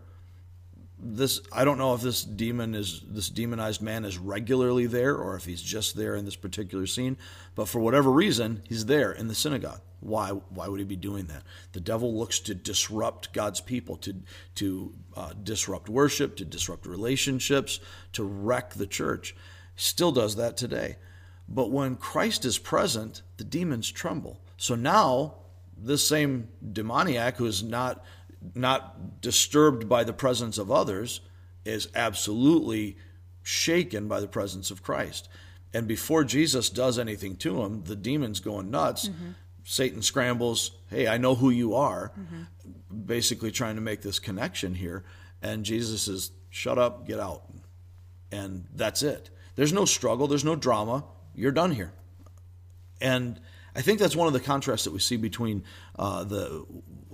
this 1.03 1.41
I 1.51 1.65
don't 1.65 1.77
know 1.77 1.93
if 1.93 2.01
this 2.01 2.23
demon 2.23 2.75
is 2.75 3.01
this 3.07 3.29
demonized 3.29 3.81
man 3.81 4.05
is 4.05 4.17
regularly 4.17 4.85
there 4.85 5.15
or 5.15 5.35
if 5.35 5.45
he's 5.45 5.61
just 5.61 5.95
there 5.95 6.15
in 6.15 6.25
this 6.25 6.35
particular 6.35 6.85
scene, 6.85 7.17
but 7.55 7.67
for 7.67 7.79
whatever 7.79 8.11
reason, 8.11 8.61
he's 8.67 8.85
there 8.85 9.11
in 9.11 9.27
the 9.27 9.35
synagogue. 9.35 9.81
Why 9.99 10.29
why 10.29 10.67
would 10.67 10.79
he 10.79 10.85
be 10.85 10.95
doing 10.95 11.25
that? 11.25 11.43
The 11.71 11.79
devil 11.79 12.17
looks 12.17 12.39
to 12.41 12.55
disrupt 12.55 13.33
God's 13.33 13.61
people, 13.61 13.97
to 13.97 14.15
to 14.55 14.93
uh, 15.15 15.33
disrupt 15.41 15.89
worship, 15.89 16.35
to 16.37 16.45
disrupt 16.45 16.85
relationships, 16.85 17.79
to 18.13 18.23
wreck 18.23 18.73
the 18.73 18.87
church. 18.87 19.35
Still 19.75 20.11
does 20.11 20.35
that 20.35 20.57
today. 20.57 20.97
But 21.49 21.71
when 21.71 21.95
Christ 21.95 22.45
is 22.45 22.57
present, 22.57 23.23
the 23.37 23.43
demons 23.43 23.91
tremble. 23.91 24.39
So 24.57 24.75
now 24.75 25.35
this 25.83 26.07
same 26.07 26.47
demoniac 26.71 27.37
who 27.37 27.45
is 27.45 27.63
not 27.63 28.03
not 28.55 29.21
disturbed 29.21 29.87
by 29.87 30.03
the 30.03 30.13
presence 30.13 30.57
of 30.57 30.71
others 30.71 31.21
is 31.65 31.87
absolutely 31.95 32.97
shaken 33.43 34.07
by 34.07 34.19
the 34.19 34.27
presence 34.27 34.71
of 34.71 34.81
Christ. 34.83 35.29
And 35.73 35.87
before 35.87 36.23
Jesus 36.23 36.69
does 36.69 36.99
anything 36.99 37.35
to 37.37 37.61
him, 37.63 37.83
the 37.83 37.95
demon's 37.95 38.39
going 38.39 38.71
nuts. 38.71 39.09
Satan 39.63 40.01
scrambles, 40.01 40.71
"Hey, 40.89 41.07
I 41.07 41.17
know 41.17 41.35
who 41.35 41.49
you 41.49 41.75
are." 41.75 42.11
Basically 43.05 43.51
trying 43.51 43.75
to 43.75 43.81
make 43.81 44.01
this 44.01 44.19
connection 44.19 44.75
here, 44.75 45.03
and 45.41 45.63
Jesus 45.63 46.07
is, 46.07 46.31
"Shut 46.49 46.77
up, 46.77 47.07
get 47.07 47.19
out." 47.19 47.43
And 48.31 48.65
that's 48.73 49.01
it. 49.03 49.29
There's 49.55 49.73
no 49.73 49.85
struggle, 49.85 50.27
there's 50.27 50.45
no 50.45 50.55
drama. 50.55 51.05
You're 51.35 51.51
done 51.51 51.71
here. 51.71 51.93
And 52.99 53.39
I 53.75 53.81
think 53.81 53.99
that's 53.99 54.15
one 54.15 54.27
of 54.27 54.33
the 54.33 54.39
contrasts 54.39 54.83
that 54.83 54.91
we 54.91 54.99
see 54.99 55.17
between 55.17 55.63
uh, 55.97 56.23
the, 56.23 56.65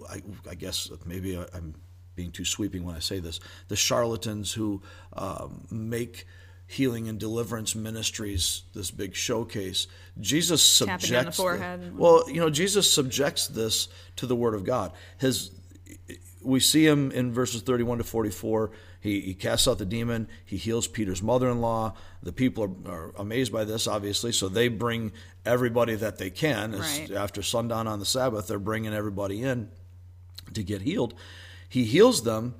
I, 0.09 0.21
I 0.49 0.55
guess 0.55 0.89
maybe 1.05 1.37
I- 1.37 1.45
I'm 1.53 1.75
being 2.15 2.31
too 2.31 2.45
sweeping 2.45 2.83
when 2.83 2.95
I 2.95 2.99
say 2.99 3.19
this, 3.19 3.39
the 3.67 3.75
charlatans 3.75 4.51
who 4.51 4.81
um, 5.13 5.67
make 5.69 6.25
healing 6.65 7.07
and 7.07 7.17
deliverance 7.17 7.75
ministries 7.75 8.63
this 8.73 8.91
big 8.91 9.15
showcase. 9.15 9.87
Jesus 10.19 10.79
the 10.79 10.85
subjects. 10.85 11.37
forehead. 11.37 11.97
well, 11.97 12.29
you 12.29 12.41
know, 12.41 12.49
Jesus 12.49 12.91
subjects 12.91 13.47
this 13.47 13.87
to 14.17 14.25
the 14.25 14.35
Word 14.35 14.53
of 14.53 14.65
God. 14.65 14.91
His 15.17 15.51
we 16.43 16.59
see 16.59 16.85
him 16.85 17.11
in 17.11 17.33
verses 17.33 17.61
31 17.61 17.97
to 17.97 18.03
44. 18.03 18.71
He, 19.01 19.19
he 19.21 19.33
casts 19.33 19.67
out 19.67 19.79
the 19.79 19.85
demon. 19.85 20.27
He 20.45 20.55
heals 20.57 20.87
Peter's 20.87 21.21
mother 21.21 21.49
in 21.49 21.61
law. 21.61 21.93
The 22.23 22.31
people 22.31 22.63
are, 22.85 22.91
are 22.91 23.13
amazed 23.17 23.51
by 23.51 23.65
this, 23.65 23.87
obviously, 23.87 24.31
so 24.31 24.47
they 24.47 24.69
bring 24.69 25.11
everybody 25.45 25.95
that 25.95 26.17
they 26.17 26.29
can. 26.29 26.73
Right. 26.73 27.11
After 27.11 27.41
sundown 27.41 27.87
on 27.87 27.99
the 27.99 28.05
Sabbath, 28.05 28.47
they're 28.47 28.59
bringing 28.59 28.93
everybody 28.93 29.43
in 29.43 29.69
to 30.53 30.63
get 30.63 30.81
healed. 30.81 31.13
He 31.69 31.83
heals 31.83 32.23
them, 32.23 32.55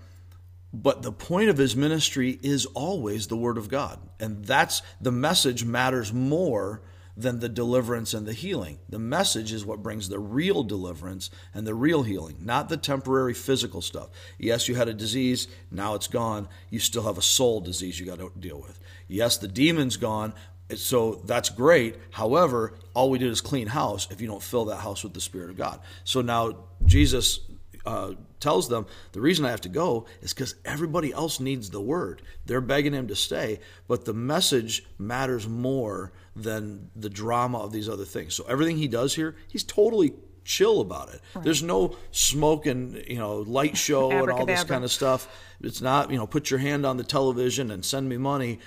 but 0.73 1.01
the 1.01 1.11
point 1.11 1.49
of 1.49 1.57
his 1.57 1.75
ministry 1.75 2.39
is 2.43 2.65
always 2.67 3.27
the 3.27 3.37
Word 3.37 3.57
of 3.57 3.69
God. 3.69 3.99
And 4.19 4.45
that's 4.45 4.81
the 4.99 5.11
message 5.11 5.63
matters 5.63 6.11
more 6.13 6.81
than 7.17 7.39
the 7.39 7.49
deliverance 7.49 8.13
and 8.13 8.27
the 8.27 8.33
healing. 8.33 8.77
The 8.87 8.99
message 8.99 9.51
is 9.51 9.65
what 9.65 9.81
brings 9.81 10.07
the 10.07 10.19
real 10.19 10.61
deliverance 10.63 11.31
and 11.51 11.65
the 11.65 11.73
real 11.73 12.03
healing, 12.03 12.37
not 12.41 12.69
the 12.69 12.77
temporary 12.77 13.33
physical 13.33 13.81
stuff. 13.81 14.09
Yes, 14.37 14.67
you 14.67 14.75
had 14.75 14.87
a 14.87 14.93
disease, 14.93 15.47
now 15.71 15.95
it's 15.95 16.07
gone. 16.07 16.47
You 16.69 16.79
still 16.79 17.03
have 17.03 17.17
a 17.17 17.23
soul 17.23 17.59
disease 17.59 17.99
you 17.99 18.05
got 18.05 18.19
to 18.19 18.31
deal 18.39 18.61
with. 18.61 18.79
Yes, 19.07 19.37
the 19.37 19.47
demon's 19.47 19.97
gone, 19.97 20.35
so 20.75 21.15
that's 21.25 21.49
great. 21.49 21.95
However, 22.11 22.73
all 22.93 23.09
we 23.09 23.17
did 23.17 23.31
is 23.31 23.41
clean 23.41 23.67
house 23.67 24.07
if 24.11 24.21
you 24.21 24.27
don't 24.27 24.43
fill 24.43 24.65
that 24.65 24.77
house 24.77 25.03
with 25.03 25.15
the 25.15 25.21
Spirit 25.21 25.49
of 25.49 25.57
God. 25.57 25.79
So 26.03 26.21
now 26.21 26.65
Jesus 26.85 27.39
uh, 27.87 28.13
tells 28.41 28.67
them 28.67 28.85
the 29.13 29.21
reason 29.21 29.45
I 29.45 29.49
have 29.49 29.61
to 29.61 29.69
go 29.69 30.05
is 30.21 30.33
because 30.33 30.55
everybody 30.65 31.13
else 31.13 31.39
needs 31.39 31.69
the 31.69 31.79
word. 31.79 32.21
They're 32.45 32.59
begging 32.59 32.93
him 32.93 33.07
to 33.07 33.15
stay, 33.15 33.61
but 33.87 34.03
the 34.03 34.13
message 34.13 34.85
matters 34.99 35.47
more 35.47 36.11
than 36.35 36.91
the 36.97 37.09
drama 37.09 37.59
of 37.59 37.71
these 37.71 37.87
other 37.87 38.03
things. 38.03 38.35
So 38.35 38.43
everything 38.49 38.75
he 38.75 38.89
does 38.89 39.15
here, 39.15 39.37
he's 39.47 39.63
totally 39.63 40.13
chill 40.43 40.81
about 40.81 41.13
it. 41.13 41.21
There's 41.43 41.63
no 41.63 41.95
smoke 42.11 42.65
and 42.65 43.01
you 43.07 43.19
know 43.19 43.37
light 43.37 43.77
show 43.87 44.11
and 44.11 44.29
all 44.29 44.45
this 44.45 44.65
kind 44.65 44.83
of 44.83 44.91
stuff. 44.91 45.29
It's 45.61 45.81
not 45.81 46.11
you 46.11 46.17
know 46.17 46.27
put 46.27 46.51
your 46.51 46.59
hand 46.59 46.85
on 46.85 46.97
the 46.97 47.05
television 47.05 47.71
and 47.71 47.85
send 47.85 48.09
me 48.09 48.17
money. 48.17 48.59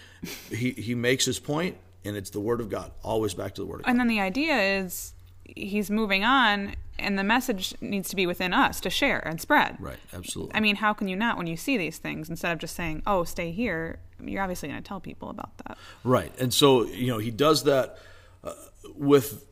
He 0.48 0.70
he 0.70 0.94
makes 0.94 1.26
his 1.26 1.38
point, 1.38 1.76
and 2.06 2.16
it's 2.16 2.30
the 2.30 2.40
word 2.40 2.62
of 2.62 2.70
God. 2.70 2.90
Always 3.02 3.34
back 3.34 3.54
to 3.56 3.60
the 3.60 3.66
word 3.66 3.80
of 3.80 3.84
God. 3.84 3.90
And 3.90 4.00
then 4.00 4.08
the 4.08 4.20
idea 4.20 4.80
is 4.80 5.12
he's 5.44 5.90
moving 5.90 6.24
on, 6.24 6.74
and 7.00 7.18
the 7.18 7.24
message 7.24 7.74
needs 7.80 8.08
to 8.10 8.16
be 8.16 8.26
within 8.26 8.52
us 8.52 8.80
to 8.80 8.90
share 8.90 9.18
and 9.26 9.40
spread. 9.40 9.76
Right, 9.80 9.98
absolutely. 10.12 10.54
I 10.54 10.60
mean, 10.60 10.76
how 10.76 10.92
can 10.92 11.08
you 11.08 11.16
not 11.16 11.36
when 11.36 11.46
you 11.46 11.56
see 11.56 11.76
these 11.76 11.98
things 11.98 12.28
instead 12.30 12.52
of 12.52 12.58
just 12.58 12.76
saying, 12.76 13.02
"Oh, 13.06 13.24
stay 13.24 13.50
here"? 13.50 14.00
You're 14.22 14.42
obviously 14.42 14.68
going 14.68 14.82
to 14.82 14.86
tell 14.86 15.00
people 15.00 15.30
about 15.30 15.56
that. 15.66 15.78
Right, 16.04 16.32
and 16.38 16.52
so 16.52 16.84
you 16.84 17.06
know 17.08 17.18
he 17.18 17.30
does 17.30 17.64
that 17.64 17.98
uh, 18.44 18.52
with 18.94 19.46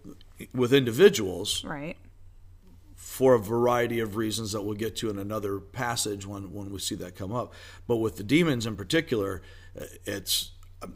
with 0.54 0.72
individuals 0.72 1.64
Right. 1.64 1.96
for 2.94 3.34
a 3.34 3.38
variety 3.38 3.98
of 4.00 4.16
reasons 4.16 4.52
that 4.52 4.62
we'll 4.62 4.74
get 4.76 4.94
to 4.96 5.10
in 5.10 5.18
another 5.18 5.58
passage 5.58 6.26
when 6.26 6.52
when 6.52 6.70
we 6.70 6.78
see 6.78 6.94
that 6.96 7.16
come 7.16 7.32
up. 7.32 7.52
But 7.86 7.96
with 7.96 8.16
the 8.16 8.22
demons 8.24 8.66
in 8.66 8.76
particular, 8.76 9.42
uh, 9.80 9.84
it's 10.04 10.52
um, 10.82 10.94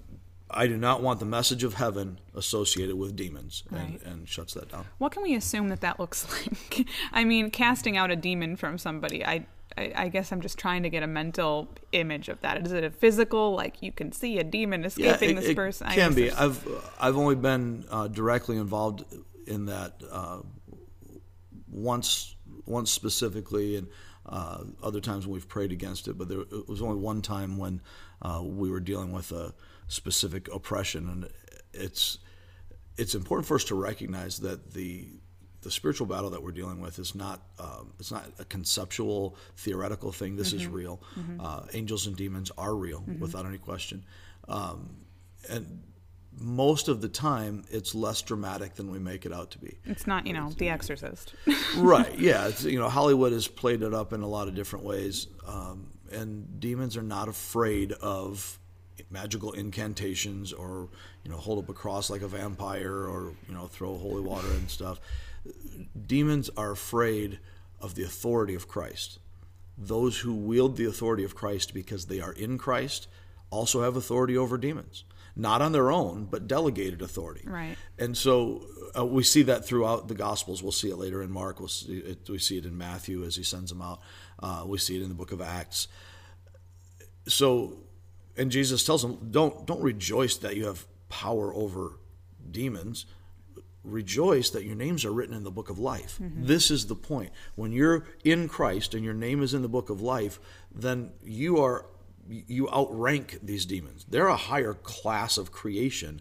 I 0.54 0.66
do 0.66 0.76
not 0.76 1.02
want 1.02 1.18
the 1.20 1.26
message 1.26 1.64
of 1.64 1.74
heaven 1.74 2.20
associated 2.34 2.96
with 2.96 3.16
demons, 3.16 3.62
and, 3.70 3.78
Right. 3.78 4.02
and 4.04 4.28
shuts 4.28 4.54
that 4.54 4.70
down. 4.70 4.86
What 4.98 5.12
can 5.12 5.22
we 5.22 5.34
assume 5.34 5.68
that 5.68 5.80
that 5.80 5.98
looks 5.98 6.26
like? 6.70 6.86
I 7.12 7.24
mean, 7.24 7.50
casting 7.50 7.96
out 7.96 8.10
a 8.10 8.16
demon 8.16 8.56
from 8.56 8.78
somebody. 8.78 9.24
I, 9.24 9.46
I, 9.78 9.92
I 9.96 10.08
guess 10.08 10.30
I'm 10.32 10.40
just 10.42 10.58
trying 10.58 10.82
to 10.82 10.90
get 10.90 11.02
a 11.02 11.06
mental 11.06 11.68
image 11.92 12.28
of 12.28 12.40
that. 12.42 12.66
Is 12.66 12.72
it 12.72 12.84
a 12.84 12.90
physical, 12.90 13.54
like 13.54 13.82
you 13.82 13.92
can 13.92 14.12
see 14.12 14.38
a 14.38 14.44
demon 14.44 14.84
escaping 14.84 15.30
it, 15.30 15.36
this 15.40 15.48
it 15.50 15.56
person? 15.56 15.86
I 15.86 15.94
can 15.94 16.12
be. 16.14 16.22
there's- 16.28 16.38
I've 16.38 16.68
I've 17.00 17.16
only 17.16 17.34
been 17.36 17.84
uh, 17.90 18.08
directly 18.08 18.56
involved 18.58 19.04
in 19.46 19.66
that 19.66 20.02
uh, 20.10 20.40
once 21.70 22.36
once 22.66 22.90
specifically, 22.90 23.76
and 23.76 23.88
uh, 24.26 24.58
other 24.82 25.00
times 25.00 25.26
when 25.26 25.34
we've 25.34 25.48
prayed 25.48 25.72
against 25.72 26.06
it. 26.08 26.16
But 26.18 26.28
there 26.28 26.40
it 26.40 26.68
was 26.68 26.82
only 26.82 27.00
one 27.00 27.22
time 27.22 27.56
when 27.58 27.80
uh, 28.20 28.40
we 28.44 28.70
were 28.70 28.80
dealing 28.80 29.12
with 29.12 29.32
a 29.32 29.54
specific 29.88 30.48
oppression, 30.52 31.08
and 31.08 31.28
it's 31.72 32.18
it's 32.96 33.14
important 33.14 33.46
for 33.46 33.54
us 33.54 33.64
to 33.64 33.74
recognize 33.74 34.38
that 34.38 34.74
the 34.74 35.08
the 35.62 35.70
spiritual 35.70 36.06
battle 36.06 36.30
that 36.30 36.42
we're 36.42 36.52
dealing 36.52 36.80
with 36.80 36.98
is 36.98 37.14
not 37.14 37.40
um, 37.58 37.92
it's 37.98 38.10
not 38.10 38.24
a 38.38 38.44
conceptual 38.44 39.36
theoretical 39.56 40.12
thing. 40.12 40.36
This 40.36 40.48
mm-hmm. 40.48 40.58
is 40.58 40.66
real. 40.66 41.02
Mm-hmm. 41.18 41.40
Uh, 41.40 41.62
angels 41.72 42.06
and 42.06 42.16
demons 42.16 42.50
are 42.58 42.74
real 42.74 43.00
mm-hmm. 43.00 43.20
without 43.20 43.46
any 43.46 43.58
question, 43.58 44.04
um, 44.48 44.96
and 45.48 45.82
most 46.38 46.88
of 46.88 47.00
the 47.00 47.08
time 47.08 47.64
it's 47.70 47.94
less 47.94 48.22
dramatic 48.22 48.74
than 48.74 48.90
we 48.90 48.98
make 48.98 49.26
it 49.26 49.32
out 49.32 49.50
to 49.52 49.58
be. 49.58 49.78
It's 49.84 50.06
not, 50.06 50.26
you 50.26 50.32
know, 50.32 50.50
The 50.50 50.68
Exorcist. 50.68 51.34
right. 51.76 52.18
Yeah. 52.18 52.48
It's, 52.48 52.64
you 52.64 52.78
know, 52.78 52.88
Hollywood 52.88 53.32
has 53.32 53.48
played 53.48 53.82
it 53.82 53.92
up 53.92 54.12
in 54.12 54.22
a 54.22 54.26
lot 54.26 54.48
of 54.48 54.54
different 54.54 54.84
ways, 54.84 55.26
um, 55.46 55.88
and 56.10 56.60
demons 56.60 56.96
are 56.96 57.02
not 57.02 57.28
afraid 57.28 57.92
of 57.92 58.58
magical 59.10 59.52
incantations 59.52 60.52
or 60.52 60.88
you 61.24 61.30
know 61.30 61.36
hold 61.36 61.58
up 61.58 61.68
a 61.68 61.72
cross 61.72 62.10
like 62.10 62.22
a 62.22 62.28
vampire 62.28 63.06
or 63.06 63.32
you 63.48 63.54
know 63.54 63.66
throw 63.66 63.96
holy 63.96 64.22
water 64.22 64.48
and 64.48 64.70
stuff 64.70 65.00
demons 66.06 66.50
are 66.56 66.70
afraid 66.70 67.38
of 67.80 67.94
the 67.94 68.02
authority 68.02 68.54
of 68.54 68.68
Christ. 68.68 69.18
Those 69.76 70.20
who 70.20 70.34
wield 70.34 70.76
the 70.76 70.84
authority 70.84 71.24
of 71.24 71.34
Christ 71.34 71.74
because 71.74 72.06
they 72.06 72.20
are 72.20 72.32
in 72.32 72.58
Christ 72.58 73.08
also 73.50 73.82
have 73.82 73.96
authority 73.96 74.36
over 74.36 74.56
demons. 74.56 75.04
Not 75.34 75.62
on 75.62 75.72
their 75.72 75.90
own, 75.90 76.26
but 76.30 76.46
delegated 76.46 77.00
authority. 77.00 77.44
Right. 77.46 77.76
And 77.98 78.16
so 78.16 78.66
uh, 78.96 79.06
we 79.06 79.22
see 79.22 79.42
that 79.44 79.64
throughout 79.64 80.08
the 80.08 80.14
Gospels. 80.14 80.62
We'll 80.62 80.72
see 80.72 80.90
it 80.90 80.96
later 80.96 81.22
in 81.22 81.30
Mark. 81.30 81.58
We'll 81.58 81.68
see 81.68 81.98
it, 81.98 82.28
we 82.28 82.38
see 82.38 82.58
it 82.58 82.66
in 82.66 82.76
Matthew 82.76 83.24
as 83.24 83.34
he 83.34 83.42
sends 83.42 83.70
them 83.70 83.80
out. 83.80 84.00
Uh, 84.38 84.64
we 84.66 84.76
see 84.76 84.96
it 84.96 85.02
in 85.02 85.08
the 85.08 85.14
book 85.14 85.32
of 85.32 85.40
Acts. 85.40 85.88
So, 87.26 87.78
and 88.36 88.50
Jesus 88.50 88.84
tells 88.84 89.02
them, 89.02 89.28
don't 89.30 89.66
don't 89.66 89.82
rejoice 89.82 90.36
that 90.36 90.56
you 90.56 90.66
have 90.66 90.86
power 91.08 91.54
over 91.54 91.98
demons 92.50 93.06
rejoice 93.84 94.50
that 94.50 94.64
your 94.64 94.74
names 94.74 95.04
are 95.04 95.12
written 95.12 95.34
in 95.34 95.44
the 95.44 95.50
book 95.50 95.70
of 95.70 95.78
life. 95.78 96.18
Mm-hmm. 96.22 96.46
This 96.46 96.70
is 96.70 96.86
the 96.86 96.94
point. 96.94 97.32
When 97.54 97.72
you're 97.72 98.04
in 98.24 98.48
Christ 98.48 98.94
and 98.94 99.04
your 99.04 99.14
name 99.14 99.42
is 99.42 99.54
in 99.54 99.62
the 99.62 99.68
book 99.68 99.90
of 99.90 100.00
life, 100.00 100.38
then 100.72 101.12
you 101.22 101.58
are 101.58 101.86
you 102.28 102.68
outrank 102.70 103.40
these 103.42 103.66
demons. 103.66 104.06
They're 104.08 104.28
a 104.28 104.36
higher 104.36 104.74
class 104.74 105.38
of 105.38 105.50
creation, 105.50 106.20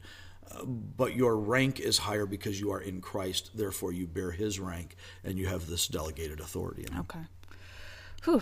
uh, 0.49 0.65
but 0.65 1.15
your 1.15 1.37
rank 1.37 1.79
is 1.79 1.99
higher 1.99 2.25
because 2.25 2.59
you 2.59 2.71
are 2.71 2.81
in 2.81 3.01
Christ. 3.01 3.51
Therefore, 3.53 3.91
you 3.91 4.07
bear 4.07 4.31
His 4.31 4.59
rank 4.59 4.95
and 5.23 5.37
you 5.37 5.45
have 5.47 5.67
this 5.67 5.87
delegated 5.87 6.39
authority. 6.39 6.87
Okay. 7.01 7.19
Whew. 8.23 8.41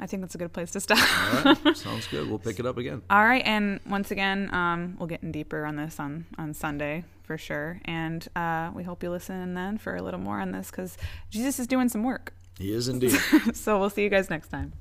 I 0.00 0.06
think 0.06 0.22
that's 0.22 0.34
a 0.34 0.38
good 0.38 0.52
place 0.52 0.70
to 0.72 0.80
stop. 0.80 0.98
All 0.98 1.54
right, 1.64 1.76
sounds 1.76 2.06
good. 2.08 2.28
We'll 2.28 2.38
pick 2.38 2.58
it 2.58 2.66
up 2.66 2.78
again. 2.78 3.02
All 3.10 3.24
right, 3.24 3.42
and 3.44 3.80
once 3.86 4.10
again, 4.10 4.52
um, 4.54 4.96
we'll 4.98 5.06
get 5.08 5.22
in 5.22 5.30
deeper 5.30 5.64
on 5.66 5.76
this 5.76 6.00
on 6.00 6.24
on 6.38 6.54
Sunday 6.54 7.04
for 7.22 7.36
sure, 7.36 7.80
and 7.84 8.26
uh, 8.34 8.70
we 8.74 8.82
hope 8.82 9.02
you 9.02 9.10
listen 9.10 9.54
then 9.54 9.78
for 9.78 9.94
a 9.94 10.02
little 10.02 10.18
more 10.18 10.40
on 10.40 10.52
this 10.52 10.70
because 10.70 10.96
Jesus 11.30 11.60
is 11.60 11.66
doing 11.66 11.88
some 11.88 12.02
work. 12.02 12.32
He 12.58 12.72
is 12.72 12.88
indeed. 12.94 13.18
so 13.54 13.78
we'll 13.78 13.90
see 13.90 14.02
you 14.02 14.10
guys 14.10 14.30
next 14.30 14.48
time. 14.48 14.72